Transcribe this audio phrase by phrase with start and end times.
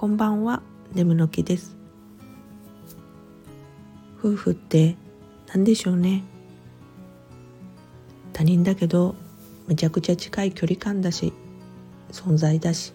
[0.00, 0.62] こんばんは、
[0.94, 1.76] 眠の木です。
[4.18, 4.96] 夫婦って
[5.52, 6.24] 何でしょうね。
[8.32, 9.14] 他人だけど
[9.66, 11.34] めちゃくちゃ近い距離感だし、
[12.12, 12.94] 存在だし。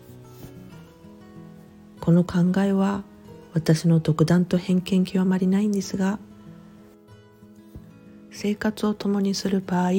[2.02, 3.04] この考えは
[3.53, 6.17] 私の独断と偏見極まりないんですが、
[8.31, 9.91] 生活を共にする場合、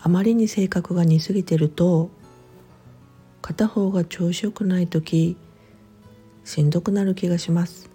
[0.00, 2.10] あまりに性格が似すぎてると
[3.40, 5.36] 片方が調子よくない時
[6.48, 7.90] しんどくなる気がします。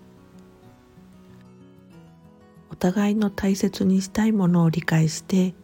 [2.69, 5.55] お互いの大切にしたいものを理解して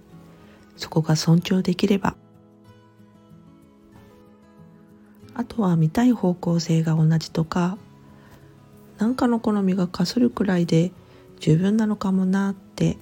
[0.75, 2.15] そこが尊重できれば。
[5.35, 7.77] あとは見たい方向性が同じとか
[8.97, 10.91] 何かの好みがかするくらいで
[11.39, 12.97] 十分なのかもなって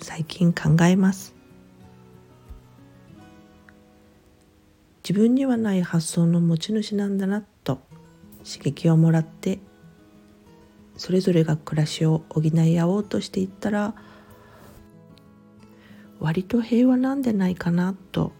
[0.00, 1.34] 最近考えます。
[5.06, 7.87] 自分にはない発想の持ち主なんだなと。
[8.44, 9.58] 刺激をもらって
[10.96, 13.94] それぞれが暮らしを補い合おうとしていったら
[16.18, 18.32] 割と平和なんでないかなと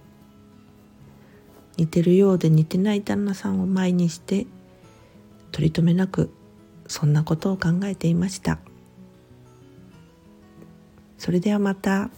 [1.77, 4.47] 似てるようで似てない旦那さんを前にして
[5.53, 6.31] 取り留めなく
[6.89, 8.59] そんなことを考えていました
[11.19, 12.11] それではまた。